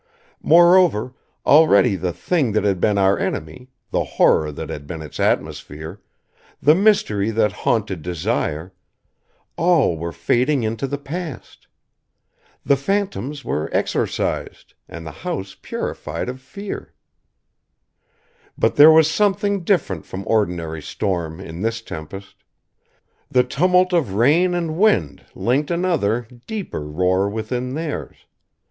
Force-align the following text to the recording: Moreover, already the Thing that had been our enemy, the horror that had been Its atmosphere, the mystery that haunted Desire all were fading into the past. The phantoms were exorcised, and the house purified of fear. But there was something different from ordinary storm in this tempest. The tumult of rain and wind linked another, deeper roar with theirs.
Moreover, 0.41 1.13
already 1.45 1.95
the 1.95 2.11
Thing 2.11 2.53
that 2.53 2.63
had 2.63 2.81
been 2.81 2.97
our 2.97 3.19
enemy, 3.19 3.69
the 3.91 4.03
horror 4.03 4.51
that 4.51 4.71
had 4.71 4.87
been 4.87 5.03
Its 5.03 5.19
atmosphere, 5.19 6.01
the 6.59 6.73
mystery 6.73 7.29
that 7.29 7.51
haunted 7.51 8.01
Desire 8.01 8.73
all 9.57 9.99
were 9.99 10.11
fading 10.11 10.63
into 10.63 10.87
the 10.87 10.97
past. 10.97 11.67
The 12.65 12.75
phantoms 12.75 13.45
were 13.45 13.69
exorcised, 13.71 14.73
and 14.89 15.05
the 15.05 15.11
house 15.21 15.55
purified 15.61 16.29
of 16.29 16.41
fear. 16.41 16.95
But 18.57 18.77
there 18.77 18.91
was 18.91 19.07
something 19.07 19.63
different 19.63 20.03
from 20.07 20.23
ordinary 20.25 20.81
storm 20.81 21.39
in 21.39 21.61
this 21.61 21.79
tempest. 21.79 22.37
The 23.29 23.43
tumult 23.43 23.93
of 23.93 24.15
rain 24.15 24.55
and 24.55 24.77
wind 24.79 25.25
linked 25.35 25.69
another, 25.69 26.27
deeper 26.47 26.87
roar 26.89 27.29
with 27.29 27.49
theirs. 27.49 28.15